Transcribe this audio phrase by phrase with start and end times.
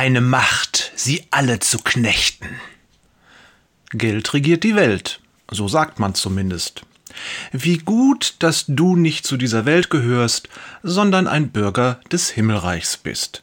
[0.00, 2.48] eine Macht, sie alle zu knechten.
[3.90, 5.20] Geld regiert die Welt,
[5.50, 6.86] so sagt man zumindest.
[7.52, 10.48] Wie gut, dass du nicht zu dieser Welt gehörst,
[10.82, 13.42] sondern ein Bürger des Himmelreichs bist.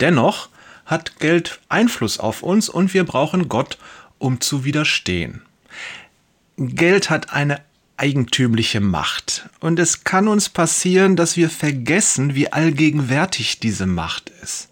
[0.00, 0.48] Dennoch
[0.86, 3.78] hat Geld Einfluss auf uns und wir brauchen Gott,
[4.18, 5.42] um zu widerstehen.
[6.56, 7.60] Geld hat eine
[7.96, 9.48] eigentümliche Macht.
[9.60, 14.68] Und es kann uns passieren, dass wir vergessen, wie allgegenwärtig diese Macht ist.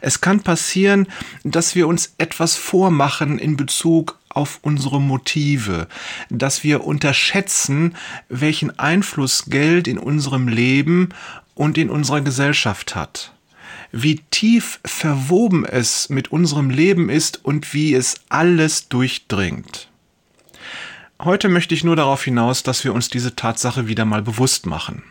[0.00, 1.06] Es kann passieren,
[1.44, 5.88] dass wir uns etwas vormachen in Bezug auf unsere Motive,
[6.30, 7.96] dass wir unterschätzen,
[8.28, 11.10] welchen Einfluss Geld in unserem Leben
[11.54, 13.32] und in unserer Gesellschaft hat.
[13.92, 19.89] Wie tief verwoben es mit unserem Leben ist und wie es alles durchdringt.
[21.22, 25.02] Heute möchte ich nur darauf hinaus, dass wir uns diese Tatsache wieder mal bewusst machen.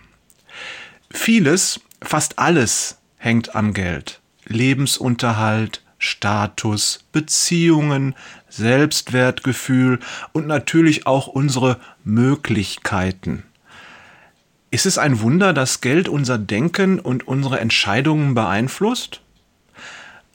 [1.12, 4.20] Vieles, fast alles hängt am Geld.
[4.48, 8.16] Lebensunterhalt, Status, Beziehungen,
[8.50, 10.00] Selbstwertgefühl
[10.32, 13.44] und natürlich auch unsere Möglichkeiten.
[14.72, 19.22] Ist es ein Wunder, dass Geld unser Denken und unsere Entscheidungen beeinflusst?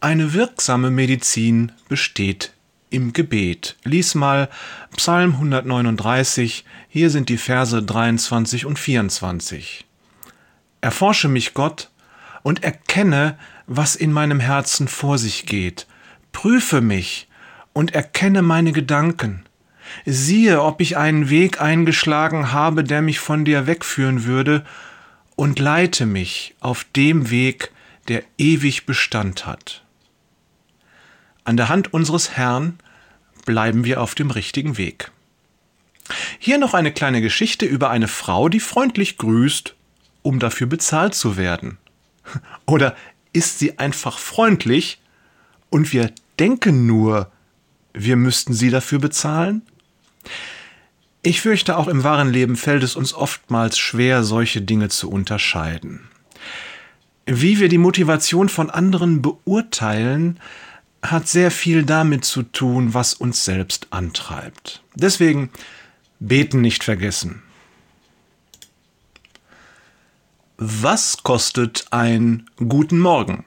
[0.00, 2.53] Eine wirksame Medizin besteht
[2.94, 3.76] im Gebet.
[3.84, 4.48] Lies mal
[4.96, 9.84] Psalm 139, hier sind die Verse 23 und 24.
[10.80, 11.90] Erforsche mich, Gott,
[12.42, 15.86] und erkenne, was in meinem Herzen vor sich geht.
[16.32, 17.28] Prüfe mich
[17.72, 19.44] und erkenne meine Gedanken.
[20.06, 24.64] Siehe, ob ich einen Weg eingeschlagen habe, der mich von dir wegführen würde,
[25.36, 27.72] und leite mich auf dem Weg,
[28.08, 29.82] der ewig Bestand hat.
[31.44, 32.78] An der Hand unseres Herrn
[33.44, 35.10] bleiben wir auf dem richtigen Weg.
[36.38, 39.74] Hier noch eine kleine Geschichte über eine Frau, die freundlich grüßt,
[40.22, 41.78] um dafür bezahlt zu werden.
[42.66, 42.96] Oder
[43.32, 45.00] ist sie einfach freundlich
[45.70, 47.30] und wir denken nur,
[47.92, 49.62] wir müssten sie dafür bezahlen?
[51.22, 56.08] Ich fürchte, auch im wahren Leben fällt es uns oftmals schwer, solche Dinge zu unterscheiden.
[57.24, 60.38] Wie wir die Motivation von anderen beurteilen,
[61.04, 64.82] hat sehr viel damit zu tun, was uns selbst antreibt.
[64.94, 65.50] Deswegen
[66.18, 67.42] beten nicht vergessen.
[70.56, 73.44] Was kostet ein Guten Morgen?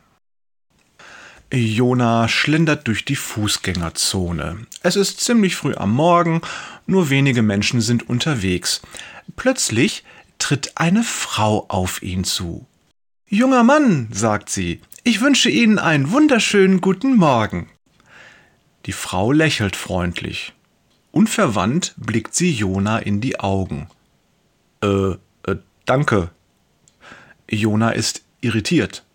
[1.51, 4.67] Jona schlendert durch die Fußgängerzone.
[4.83, 6.41] Es ist ziemlich früh am Morgen,
[6.85, 8.81] nur wenige Menschen sind unterwegs.
[9.37, 10.03] Plötzlich
[10.39, 12.67] tritt eine Frau auf ihn zu.
[13.29, 17.69] Junger Mann, sagt sie, ich wünsche Ihnen einen wunderschönen guten Morgen.
[18.87, 20.51] Die Frau lächelt freundlich.
[21.11, 23.87] Unverwandt blickt sie Jona in die Augen.
[24.83, 26.31] Äh, äh, danke.
[27.49, 29.05] Jona ist irritiert.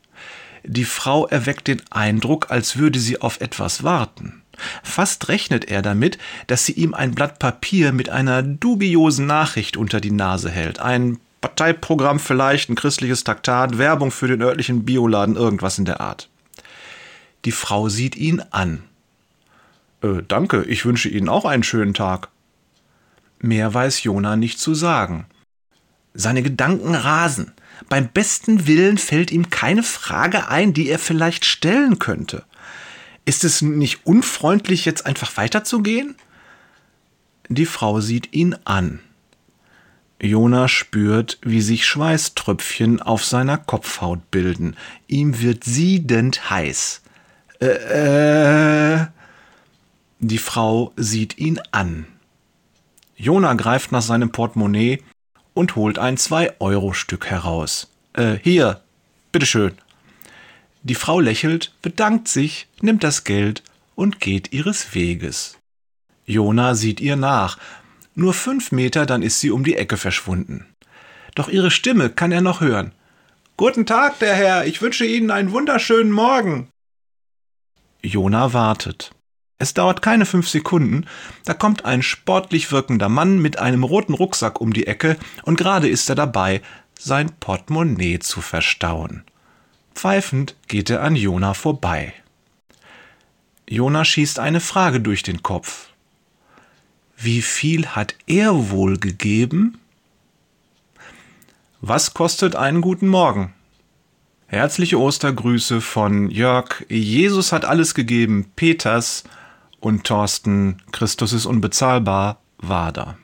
[0.64, 4.42] Die Frau erweckt den Eindruck, als würde sie auf etwas warten.
[4.82, 6.16] Fast rechnet er damit,
[6.46, 11.18] dass sie ihm ein Blatt Papier mit einer dubiosen Nachricht unter die Nase hält, ein
[11.42, 16.30] Parteiprogramm vielleicht, ein christliches Taktat, Werbung für den örtlichen Bioladen, irgendwas in der Art.
[17.44, 18.84] Die Frau sieht ihn an.
[20.02, 22.28] Äh, danke, ich wünsche Ihnen auch einen schönen Tag.
[23.40, 25.26] Mehr weiß Jona nicht zu sagen.
[26.14, 27.52] Seine Gedanken rasen.
[27.88, 32.44] Beim besten Willen fällt ihm keine Frage ein, die er vielleicht stellen könnte.
[33.24, 36.14] Ist es nicht unfreundlich, jetzt einfach weiterzugehen?
[37.48, 39.00] Die Frau sieht ihn an.
[40.22, 44.76] Jona spürt, wie sich Schweißtröpfchen auf seiner Kopfhaut bilden.
[45.08, 47.02] Ihm wird siedend heiß.
[47.60, 49.06] Äh, äh.
[50.20, 52.06] Die Frau sieht ihn an.
[53.16, 55.02] Jona greift nach seinem Portemonnaie
[55.54, 57.90] und holt ein Zwei-Euro-Stück heraus.
[58.12, 58.80] Äh, hier,
[59.32, 59.72] bitteschön.
[60.84, 63.64] Die Frau lächelt, bedankt sich, nimmt das Geld
[63.96, 65.58] und geht ihres Weges.
[66.24, 67.58] Jona sieht ihr nach,
[68.14, 70.66] nur fünf Meter, dann ist sie um die Ecke verschwunden.
[71.34, 72.92] Doch ihre Stimme kann er noch hören.
[73.56, 76.68] Guten Tag, der Herr, ich wünsche Ihnen einen wunderschönen Morgen.
[78.02, 79.12] Jona wartet.
[79.58, 81.06] Es dauert keine fünf Sekunden,
[81.44, 85.88] da kommt ein sportlich wirkender Mann mit einem roten Rucksack um die Ecke und gerade
[85.88, 86.62] ist er dabei,
[86.98, 89.22] sein Portemonnaie zu verstauen.
[89.94, 92.12] Pfeifend geht er an Jona vorbei.
[93.68, 95.91] Jona schießt eine Frage durch den Kopf.
[97.24, 99.78] Wie viel hat er wohl gegeben?
[101.80, 103.54] Was kostet einen guten Morgen?
[104.48, 106.84] Herzliche Ostergrüße von Jörg.
[106.88, 108.50] Jesus hat alles gegeben.
[108.56, 109.22] Peters
[109.78, 110.82] und Thorsten.
[110.90, 112.40] Christus ist unbezahlbar.
[112.58, 113.16] Wader.